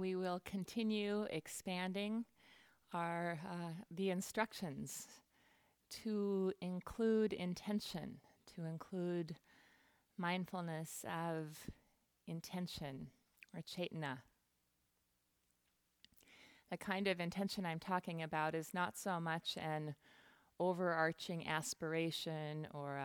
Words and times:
We 0.00 0.14
will 0.14 0.40
continue 0.44 1.26
expanding 1.28 2.24
our 2.94 3.40
uh, 3.44 3.82
the 3.90 4.10
instructions 4.10 5.08
to 6.04 6.52
include 6.60 7.32
intention, 7.32 8.18
to 8.54 8.64
include 8.64 9.34
mindfulness 10.16 11.04
of 11.04 11.66
intention 12.28 13.08
or 13.52 13.60
cetana. 13.60 14.18
The 16.70 16.76
kind 16.76 17.08
of 17.08 17.18
intention 17.18 17.66
I'm 17.66 17.80
talking 17.80 18.22
about 18.22 18.54
is 18.54 18.72
not 18.72 18.96
so 18.96 19.18
much 19.18 19.58
an 19.60 19.96
overarching 20.60 21.48
aspiration 21.48 22.68
or 22.72 23.00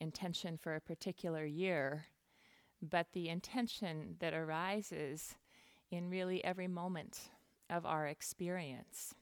intention 0.00 0.58
for 0.58 0.74
a 0.74 0.82
particular 0.82 1.46
year, 1.46 2.04
but 2.82 3.06
the 3.14 3.30
intention 3.30 4.16
that 4.18 4.34
arises 4.34 5.36
in 5.90 6.10
really 6.10 6.44
every 6.44 6.68
moment 6.68 7.30
of 7.70 7.86
our 7.86 8.06
experience. 8.06 9.14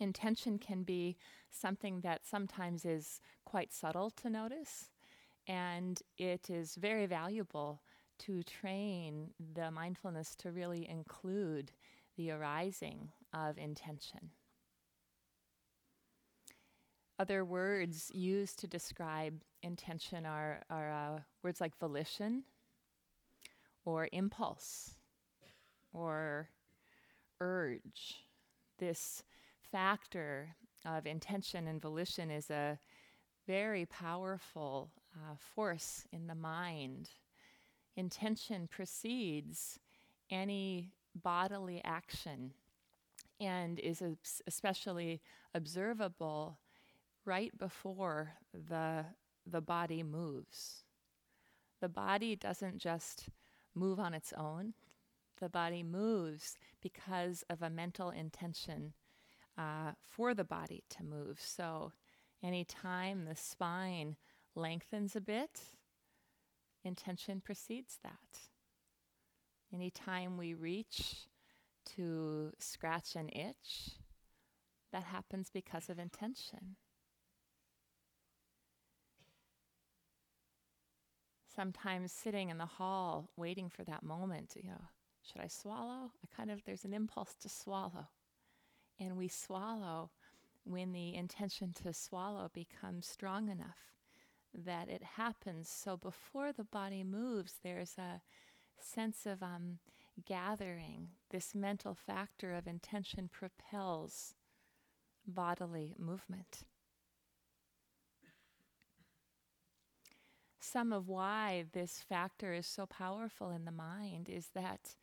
Intention 0.00 0.58
can 0.58 0.82
be 0.82 1.16
something 1.50 2.00
that 2.00 2.26
sometimes 2.26 2.84
is 2.84 3.20
quite 3.44 3.72
subtle 3.72 4.10
to 4.10 4.28
notice, 4.28 4.90
and 5.46 6.02
it 6.18 6.50
is 6.50 6.74
very 6.74 7.06
valuable 7.06 7.80
to 8.18 8.42
train 8.42 9.30
the 9.54 9.70
mindfulness 9.70 10.34
to 10.36 10.50
really 10.50 10.88
include 10.88 11.72
the 12.16 12.30
arising 12.30 13.10
of 13.32 13.58
intention. 13.58 14.30
Other 17.18 17.44
words 17.44 18.10
used 18.12 18.58
to 18.60 18.66
describe 18.66 19.42
intention 19.62 20.26
are, 20.26 20.62
are 20.68 20.90
uh, 20.90 21.20
words 21.42 21.60
like 21.60 21.78
volition 21.78 22.42
or 23.84 24.08
impulse 24.12 24.94
or 25.94 26.50
urge. 27.40 28.26
This 28.78 29.22
factor 29.72 30.56
of 30.84 31.06
intention 31.06 31.66
and 31.66 31.80
volition 31.80 32.30
is 32.30 32.50
a 32.50 32.78
very 33.46 33.86
powerful 33.86 34.90
uh, 35.14 35.36
force 35.54 36.04
in 36.12 36.26
the 36.26 36.34
mind. 36.34 37.08
Intention 37.96 38.66
precedes 38.66 39.78
any 40.30 40.90
bodily 41.14 41.80
action 41.84 42.52
and 43.40 43.78
is 43.78 44.02
especially 44.46 45.20
observable 45.54 46.58
right 47.24 47.56
before 47.58 48.32
the, 48.52 49.04
the 49.46 49.60
body 49.60 50.02
moves. 50.02 50.84
The 51.80 51.88
body 51.88 52.36
doesn't 52.36 52.78
just 52.78 53.28
move 53.74 53.98
on 54.00 54.14
its 54.14 54.32
own, 54.36 54.74
the 55.44 55.50
body 55.50 55.82
moves 55.82 56.56
because 56.80 57.44
of 57.50 57.60
a 57.60 57.68
mental 57.68 58.08
intention 58.08 58.94
uh, 59.58 59.92
for 60.00 60.32
the 60.32 60.42
body 60.42 60.82
to 60.88 61.04
move. 61.04 61.38
So, 61.38 61.92
anytime 62.42 63.26
the 63.26 63.36
spine 63.36 64.16
lengthens 64.54 65.14
a 65.14 65.20
bit, 65.20 65.60
intention 66.82 67.42
precedes 67.44 67.98
that. 68.02 68.40
Anytime 69.70 70.38
we 70.38 70.54
reach 70.54 71.26
to 71.96 72.52
scratch 72.58 73.14
an 73.14 73.28
itch, 73.28 73.90
that 74.92 75.04
happens 75.04 75.50
because 75.52 75.90
of 75.90 75.98
intention. 75.98 76.76
Sometimes 81.54 82.12
sitting 82.12 82.48
in 82.48 82.56
the 82.56 82.64
hall 82.64 83.28
waiting 83.36 83.68
for 83.68 83.84
that 83.84 84.02
moment, 84.02 84.54
you 84.56 84.70
know, 84.70 84.88
should 85.24 85.40
I 85.40 85.48
swallow? 85.48 86.10
I 86.22 86.36
kind 86.36 86.50
of, 86.50 86.62
there's 86.64 86.84
an 86.84 86.94
impulse 86.94 87.34
to 87.42 87.48
swallow. 87.48 88.08
And 89.00 89.16
we 89.16 89.28
swallow 89.28 90.10
when 90.64 90.92
the 90.92 91.14
intention 91.14 91.72
to 91.82 91.92
swallow 91.92 92.50
becomes 92.52 93.06
strong 93.06 93.48
enough 93.48 93.94
that 94.54 94.88
it 94.88 95.02
happens. 95.16 95.68
So 95.68 95.96
before 95.96 96.52
the 96.52 96.64
body 96.64 97.02
moves, 97.02 97.54
there's 97.62 97.96
a 97.98 98.20
sense 98.78 99.26
of 99.26 99.42
um, 99.42 99.78
gathering. 100.24 101.08
This 101.30 101.54
mental 101.54 101.94
factor 101.94 102.54
of 102.54 102.66
intention 102.66 103.28
propels 103.32 104.34
bodily 105.26 105.94
movement. 105.98 106.64
Some 110.60 110.92
of 110.92 111.08
why 111.08 111.66
this 111.72 111.98
factor 112.08 112.52
is 112.52 112.66
so 112.66 112.86
powerful 112.86 113.50
in 113.50 113.64
the 113.64 113.70
mind 113.70 114.28
is 114.28 114.48
that 114.54 114.96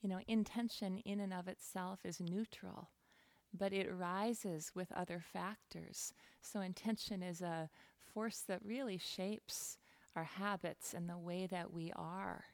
you 0.00 0.08
know, 0.08 0.20
intention 0.26 0.98
in 0.98 1.20
and 1.20 1.32
of 1.32 1.48
itself 1.48 2.00
is 2.04 2.20
neutral, 2.20 2.90
but 3.52 3.72
it 3.72 3.92
rises 3.92 4.72
with 4.74 4.92
other 4.92 5.20
factors. 5.20 6.12
So, 6.40 6.60
intention 6.60 7.22
is 7.22 7.42
a 7.42 7.68
force 8.14 8.42
that 8.48 8.64
really 8.64 8.98
shapes 8.98 9.78
our 10.16 10.24
habits 10.24 10.94
and 10.94 11.08
the 11.08 11.18
way 11.18 11.46
that 11.46 11.72
we 11.72 11.92
are 11.94 12.44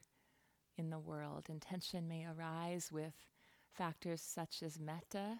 in 0.77 0.89
the 0.89 0.99
world. 0.99 1.45
Intention 1.49 2.07
may 2.07 2.25
arise 2.25 2.91
with 2.91 3.13
factors 3.71 4.21
such 4.21 4.61
as 4.61 4.79
metta 4.79 5.39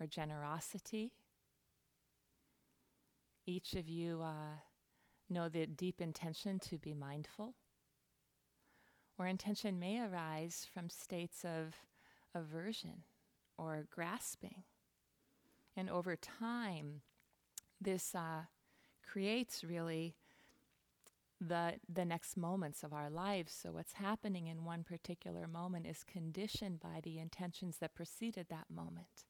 or 0.00 0.06
generosity. 0.06 1.12
Each 3.46 3.74
of 3.74 3.88
you 3.88 4.22
uh, 4.22 4.58
know 5.28 5.48
the 5.48 5.66
deep 5.66 6.00
intention 6.00 6.58
to 6.60 6.78
be 6.78 6.94
mindful 6.94 7.54
or 9.18 9.26
intention 9.26 9.78
may 9.78 10.00
arise 10.00 10.66
from 10.72 10.90
states 10.90 11.44
of 11.44 11.74
aversion 12.34 13.02
or 13.56 13.86
grasping. 13.90 14.64
And 15.76 15.90
over 15.90 16.16
time, 16.16 17.02
this 17.80 18.14
uh, 18.14 18.42
creates 19.06 19.62
really 19.64 20.14
the, 21.40 21.74
the 21.92 22.04
next 22.04 22.36
moments 22.36 22.82
of 22.82 22.92
our 22.92 23.10
lives. 23.10 23.52
So, 23.52 23.72
what's 23.72 23.94
happening 23.94 24.46
in 24.46 24.64
one 24.64 24.84
particular 24.84 25.46
moment 25.46 25.86
is 25.86 26.02
conditioned 26.04 26.80
by 26.80 27.00
the 27.02 27.18
intentions 27.18 27.78
that 27.78 27.94
preceded 27.94 28.46
that 28.48 28.66
moment. 28.74 29.24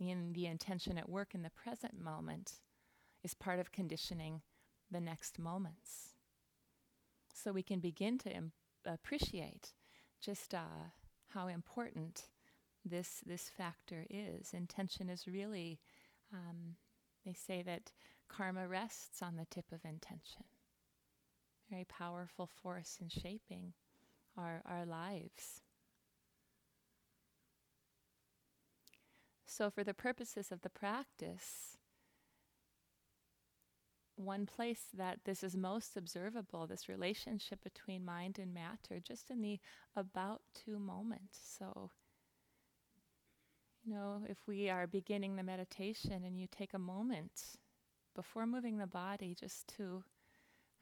And 0.00 0.34
the 0.34 0.46
intention 0.46 0.98
at 0.98 1.08
work 1.08 1.34
in 1.34 1.42
the 1.42 1.50
present 1.50 2.00
moment 2.00 2.54
is 3.24 3.34
part 3.34 3.58
of 3.58 3.72
conditioning 3.72 4.42
the 4.90 5.00
next 5.00 5.38
moments. 5.38 6.14
So, 7.34 7.52
we 7.52 7.62
can 7.62 7.80
begin 7.80 8.18
to 8.18 8.32
appreciate 8.86 9.72
just 10.20 10.54
uh, 10.54 10.90
how 11.28 11.48
important 11.48 12.26
this 12.84 13.20
this 13.26 13.48
factor 13.48 14.06
is. 14.10 14.52
Intention 14.52 15.08
is 15.08 15.26
really, 15.26 15.80
um, 16.32 16.76
they 17.24 17.32
say 17.32 17.62
that 17.62 17.92
karma 18.28 18.66
rests 18.66 19.22
on 19.22 19.36
the 19.36 19.46
tip 19.50 19.66
of 19.72 19.84
intention. 19.84 20.44
Very 21.70 21.84
powerful 21.84 22.46
force 22.46 22.98
in 23.00 23.08
shaping 23.08 23.72
our 24.36 24.62
our 24.66 24.84
lives. 24.84 25.62
So, 29.46 29.70
for 29.70 29.84
the 29.84 29.94
purposes 29.94 30.50
of 30.50 30.62
the 30.62 30.70
practice, 30.70 31.76
one 34.24 34.46
place 34.46 34.84
that 34.94 35.20
this 35.24 35.42
is 35.42 35.56
most 35.56 35.96
observable, 35.96 36.66
this 36.66 36.88
relationship 36.88 37.62
between 37.62 38.04
mind 38.04 38.38
and 38.38 38.54
matter, 38.54 39.00
just 39.00 39.30
in 39.30 39.42
the 39.42 39.58
about 39.96 40.42
to 40.64 40.78
moment. 40.78 41.30
So, 41.32 41.90
you 43.84 43.94
know, 43.94 44.22
if 44.28 44.38
we 44.46 44.70
are 44.70 44.86
beginning 44.86 45.36
the 45.36 45.42
meditation 45.42 46.24
and 46.24 46.38
you 46.38 46.46
take 46.50 46.74
a 46.74 46.78
moment 46.78 47.56
before 48.14 48.46
moving 48.46 48.78
the 48.78 48.86
body 48.86 49.34
just 49.38 49.66
to 49.76 50.04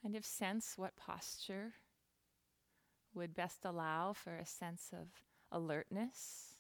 kind 0.03 0.17
of 0.17 0.25
sense 0.25 0.75
what 0.77 0.97
posture 0.97 1.75
would 3.15 3.35
best 3.35 3.65
allow 3.65 4.13
for 4.13 4.37
a 4.37 4.47
sense 4.47 4.91
of 4.93 5.09
alertness 5.53 6.55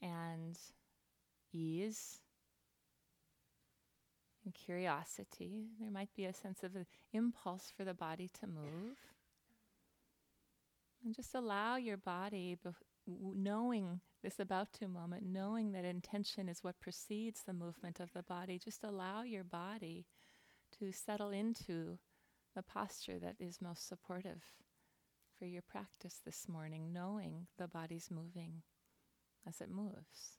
and 0.00 0.58
ease 1.52 2.20
and 4.44 4.54
curiosity. 4.54 5.66
There 5.80 5.90
might 5.90 6.14
be 6.14 6.24
a 6.24 6.32
sense 6.32 6.62
of 6.62 6.76
an 6.76 6.86
impulse 7.12 7.72
for 7.76 7.84
the 7.84 7.94
body 7.94 8.30
to 8.40 8.46
move. 8.46 8.96
And 11.04 11.14
just 11.14 11.34
allow 11.34 11.76
your 11.76 11.96
body, 11.96 12.58
knowing 13.06 14.00
this 14.22 14.38
about 14.38 14.72
to 14.74 14.88
moment, 14.88 15.24
knowing 15.24 15.72
that 15.72 15.84
intention 15.84 16.48
is 16.48 16.62
what 16.62 16.80
precedes 16.80 17.42
the 17.44 17.52
movement 17.52 17.98
of 17.98 18.12
the 18.12 18.22
body, 18.22 18.58
just 18.58 18.84
allow 18.84 19.22
your 19.22 19.44
body 19.44 20.06
to 20.78 20.92
settle 20.92 21.30
into 21.30 21.98
the 22.54 22.62
posture 22.62 23.18
that 23.18 23.36
is 23.40 23.60
most 23.60 23.88
supportive 23.88 24.42
for 25.38 25.46
your 25.46 25.62
practice 25.62 26.20
this 26.24 26.48
morning, 26.48 26.92
knowing 26.92 27.46
the 27.58 27.66
body's 27.66 28.10
moving 28.10 28.62
as 29.46 29.60
it 29.60 29.70
moves. 29.70 30.38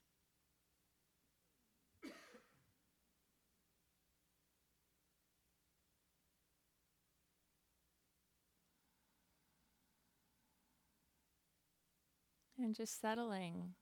And 12.63 12.73
just 12.73 13.01
settling 13.01 13.73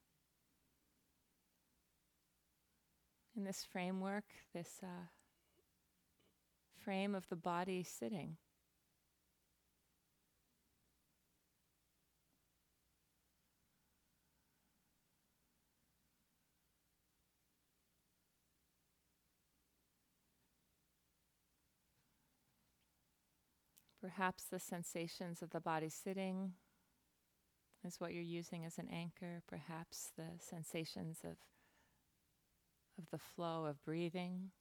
in 3.37 3.43
this 3.43 3.63
framework, 3.63 4.23
this 4.55 4.79
uh, 4.81 5.05
frame 6.83 7.13
of 7.13 7.29
the 7.29 7.35
body 7.35 7.83
sitting. 7.83 8.37
Perhaps 24.01 24.45
the 24.45 24.57
sensations 24.57 25.43
of 25.43 25.51
the 25.51 25.59
body 25.59 25.89
sitting 25.89 26.53
is 27.85 27.99
what 27.99 28.13
you're 28.13 28.21
using 28.21 28.65
as 28.65 28.77
an 28.77 28.87
anchor. 28.91 29.41
Perhaps 29.47 30.11
the 30.15 30.27
sensations 30.39 31.19
of, 31.23 31.37
of 32.97 33.09
the 33.11 33.17
flow 33.17 33.65
of 33.65 33.83
breathing. 33.83 34.51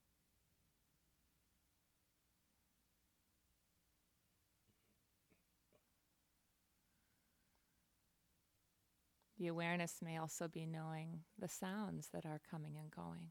The 9.38 9.46
awareness 9.46 9.96
may 10.02 10.18
also 10.18 10.48
be 10.48 10.66
knowing 10.66 11.20
the 11.38 11.48
sounds 11.48 12.08
that 12.12 12.26
are 12.26 12.40
coming 12.50 12.76
and 12.78 12.90
going. 12.90 13.30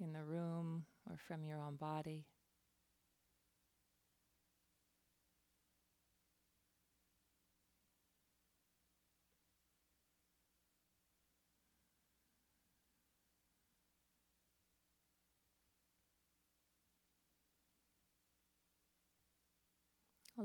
in 0.00 0.12
the 0.12 0.22
room 0.22 0.84
or 1.08 1.16
from 1.16 1.44
your 1.44 1.58
own 1.58 1.76
body. 1.76 2.26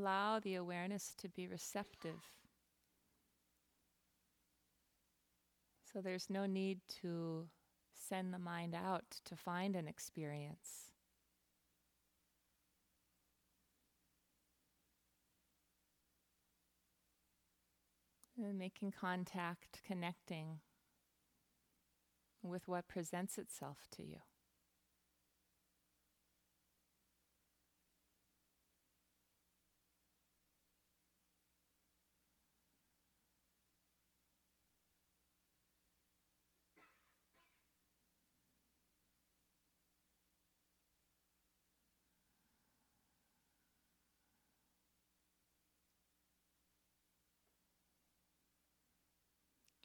Allow 0.01 0.39
the 0.39 0.55
awareness 0.55 1.13
to 1.19 1.29
be 1.29 1.47
receptive. 1.47 2.15
So 5.93 6.01
there's 6.01 6.27
no 6.27 6.47
need 6.47 6.79
to 7.01 7.49
send 7.93 8.33
the 8.33 8.39
mind 8.39 8.73
out 8.73 9.03
to 9.25 9.35
find 9.35 9.75
an 9.75 9.87
experience. 9.87 10.89
And 18.35 18.57
making 18.57 18.93
contact, 18.99 19.81
connecting 19.85 20.61
with 22.41 22.67
what 22.67 22.87
presents 22.87 23.37
itself 23.37 23.85
to 23.97 24.01
you. 24.01 24.17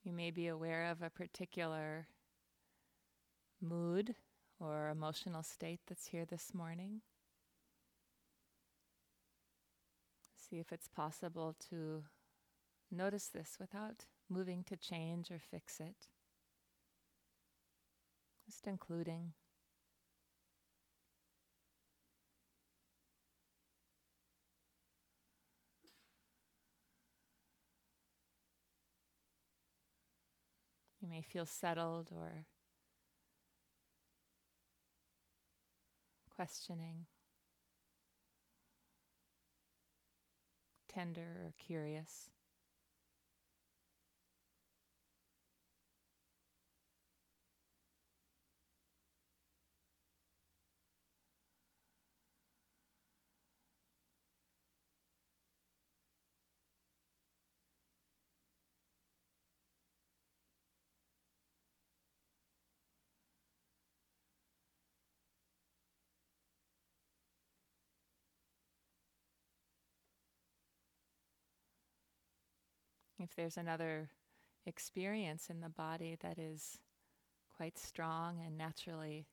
You 0.06 0.12
may 0.12 0.31
be 0.31 0.47
aware 0.47 0.88
of 0.88 1.03
a 1.03 1.11
particular 1.11 2.06
mood 3.61 4.14
or 4.61 4.88
emotional 4.88 5.43
state 5.43 5.81
that's 5.88 6.06
here 6.06 6.25
this 6.25 6.55
morning. 6.55 7.00
See 10.37 10.61
if 10.61 10.70
it's 10.70 10.87
possible 10.87 11.56
to 11.70 12.05
notice 12.88 13.26
this 13.26 13.56
without 13.58 14.05
moving 14.31 14.62
to 14.69 14.76
change 14.76 15.32
or 15.32 15.41
fix 15.41 15.81
it. 15.81 16.06
Just 18.49 18.69
including. 18.69 19.32
You 31.06 31.12
may 31.12 31.23
feel 31.23 31.47
settled 31.47 32.08
or 32.12 32.47
questioning, 36.35 37.06
tender 40.88 41.23
or 41.23 41.55
curious. 41.64 42.31
If 73.28 73.34
there's 73.34 73.56
another 73.56 74.11
experience 74.67 75.50
in 75.50 75.61
the 75.61 75.69
body 75.69 76.17
that 76.23 76.38
is 76.38 76.78
quite 77.56 77.76
strong 77.76 78.40
and 78.44 78.56
naturally 78.56 79.26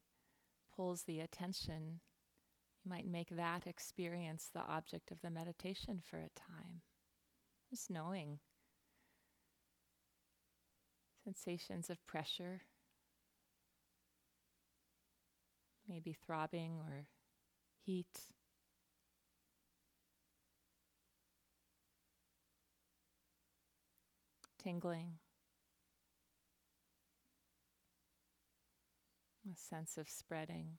pulls 0.75 1.04
the 1.04 1.19
attention, 1.19 2.00
you 2.84 2.90
might 2.90 3.06
make 3.06 3.30
that 3.30 3.68
experience 3.68 4.50
the 4.51 4.62
object 4.62 5.12
of 5.12 5.22
the 5.22 5.30
meditation 5.30 6.01
for 6.04 6.18
a 6.18 6.31
time. 6.36 6.81
Just 7.70 7.91
knowing 7.91 8.39
sensations 11.24 11.91
of 11.91 12.03
pressure, 12.08 12.62
maybe 15.88 16.13
throbbing 16.13 16.79
or 16.79 17.06
heat. 17.86 18.22
Tingling, 24.63 25.20
a 29.51 29.55
sense 29.58 29.98
of 29.98 30.10
spreading. 30.10 30.77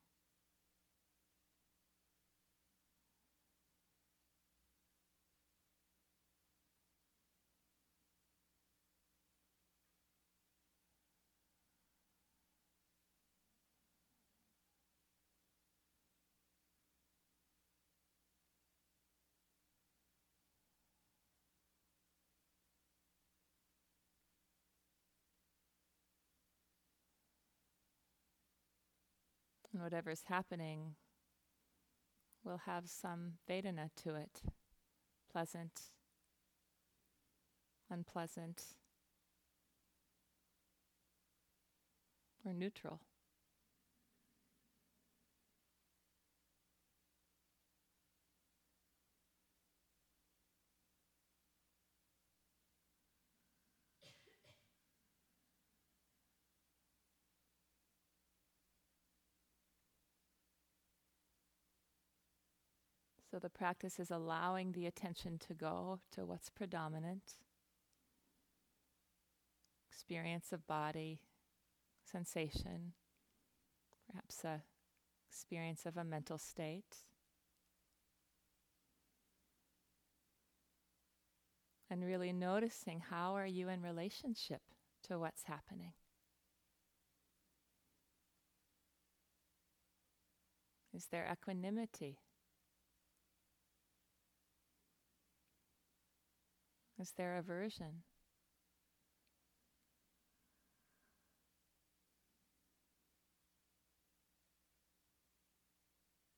And 29.75 29.83
whatever's 29.83 30.23
happening 30.29 30.95
will 32.45 32.61
have 32.65 32.89
some 32.89 33.33
Vedana 33.51 33.91
to 34.05 34.15
it 34.15 34.41
pleasant, 35.33 35.81
unpleasant, 37.91 38.63
or 42.45 42.53
neutral. 42.53 43.01
So 63.35 63.41
the 63.41 63.51
practice 63.51 63.99
is 63.99 64.13
allowing 64.13 64.71
the 64.71 64.87
attention 64.87 65.41
to 65.49 65.55
go 65.55 65.99
to 66.13 66.25
what's 66.25 66.51
predominant 66.51 67.35
experience 69.91 70.53
of 70.53 70.65
body, 70.69 71.19
sensation, 72.05 72.93
perhaps 74.09 74.45
a 74.45 74.63
experience 75.29 75.85
of 75.85 75.97
a 75.97 76.05
mental 76.05 76.39
state. 76.39 76.99
And 81.91 82.05
really 82.05 82.33
noticing 82.33 83.01
how 83.01 83.35
are 83.35 83.49
you 83.49 83.69
in 83.69 83.83
relationship 83.83 84.63
to 85.09 85.19
what's 85.19 85.43
happening. 85.43 85.95
Is 90.95 91.09
there 91.11 91.29
equanimity? 91.29 92.21
Is 97.01 97.13
there 97.17 97.37
aversion? 97.37 98.03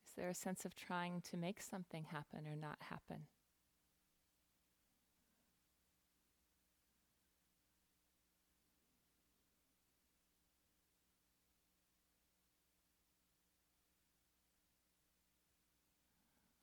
Is 0.06 0.12
there 0.16 0.30
a 0.30 0.34
sense 0.34 0.64
of 0.64 0.74
trying 0.74 1.20
to 1.30 1.36
make 1.36 1.60
something 1.60 2.04
happen 2.04 2.46
or 2.46 2.56
not 2.56 2.78
happen? 2.80 3.26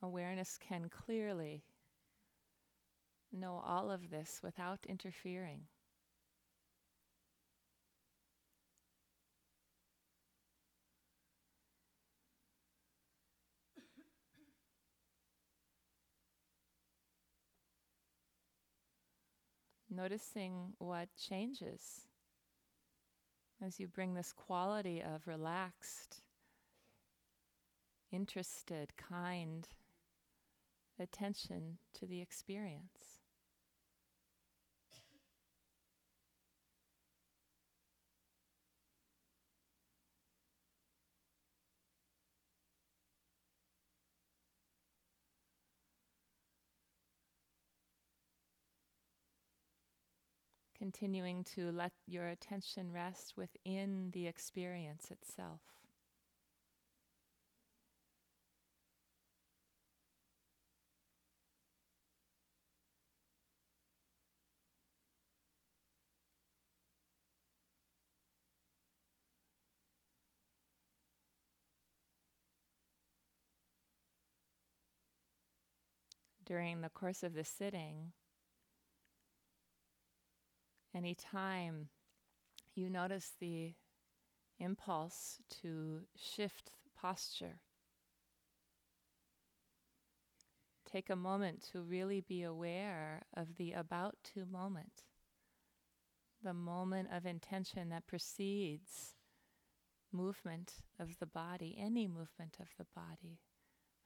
Awareness 0.02 0.58
can 0.58 0.90
clearly 0.90 1.62
know 3.34 3.62
all 3.66 3.90
of 3.90 4.10
this 4.10 4.40
without 4.42 4.80
interfering. 4.88 5.62
Noticing 19.90 20.72
what 20.78 21.08
changes 21.16 22.06
as 23.64 23.78
you 23.78 23.86
bring 23.86 24.14
this 24.14 24.32
quality 24.32 25.00
of 25.00 25.26
relaxed, 25.26 26.22
interested, 28.10 28.92
kind 28.96 29.68
attention 30.98 31.78
to 31.92 32.06
the 32.06 32.20
experience. 32.20 33.13
Continuing 50.84 51.42
to 51.42 51.72
let 51.72 51.92
your 52.06 52.28
attention 52.28 52.92
rest 52.92 53.32
within 53.38 54.10
the 54.12 54.26
experience 54.26 55.10
itself. 55.10 55.60
During 76.44 76.82
the 76.82 76.90
course 76.90 77.22
of 77.22 77.32
the 77.32 77.42
sitting, 77.42 78.12
Anytime 80.94 81.88
you 82.74 82.88
notice 82.88 83.32
the 83.40 83.74
impulse 84.60 85.38
to 85.62 86.02
shift 86.16 86.70
posture, 86.96 87.58
take 90.90 91.10
a 91.10 91.16
moment 91.16 91.66
to 91.72 91.82
really 91.82 92.20
be 92.20 92.44
aware 92.44 93.22
of 93.36 93.56
the 93.56 93.72
about 93.72 94.14
to 94.34 94.46
moment, 94.46 95.02
the 96.44 96.54
moment 96.54 97.08
of 97.12 97.26
intention 97.26 97.88
that 97.88 98.06
precedes 98.06 99.14
movement 100.12 100.74
of 101.00 101.18
the 101.18 101.26
body, 101.26 101.76
any 101.76 102.06
movement 102.06 102.56
of 102.60 102.68
the 102.78 102.86
body, 102.94 103.40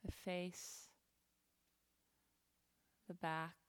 the 0.02 0.11
face, 0.11 0.88
the 3.07 3.14
back, 3.14 3.67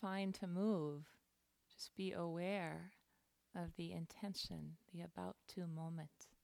fine 0.00 0.32
to 0.32 0.46
move. 0.46 1.04
Just 1.72 1.94
be 1.96 2.12
aware 2.12 2.92
of 3.54 3.74
the 3.76 3.92
intention, 3.92 4.76
the 4.92 5.02
about 5.02 5.36
to 5.54 5.66
moment. 5.66 6.35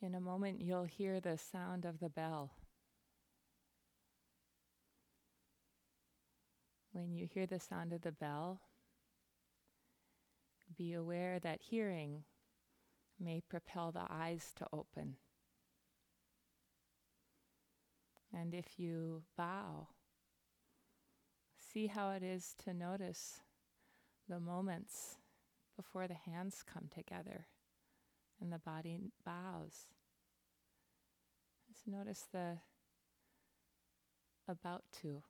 In 0.00 0.14
a 0.14 0.20
moment, 0.20 0.60
you'll 0.60 0.84
hear 0.84 1.18
the 1.18 1.36
sound 1.36 1.84
of 1.84 1.98
the 1.98 2.08
bell. 2.08 2.52
When 6.92 7.12
you 7.12 7.26
hear 7.26 7.46
the 7.46 7.58
sound 7.58 7.92
of 7.92 8.02
the 8.02 8.12
bell, 8.12 8.60
be 10.76 10.92
aware 10.92 11.40
that 11.40 11.60
hearing 11.62 12.22
may 13.18 13.40
propel 13.40 13.90
the 13.90 14.06
eyes 14.08 14.52
to 14.56 14.66
open. 14.72 15.16
And 18.32 18.54
if 18.54 18.78
you 18.78 19.22
bow, 19.36 19.88
see 21.72 21.88
how 21.88 22.10
it 22.10 22.22
is 22.22 22.54
to 22.64 22.72
notice 22.72 23.40
the 24.28 24.38
moments 24.38 25.16
before 25.76 26.06
the 26.06 26.14
hands 26.14 26.62
come 26.62 26.88
together 26.94 27.46
and 28.40 28.52
the 28.52 28.58
body 28.58 28.98
bows. 29.24 29.86
Just 31.68 31.86
notice 31.86 32.26
the 32.32 32.58
about 34.48 34.82
to 35.02 35.22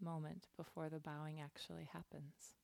moment 0.00 0.46
before 0.56 0.88
the 0.88 1.00
bowing 1.00 1.40
actually 1.40 1.88
happens. 1.92 2.54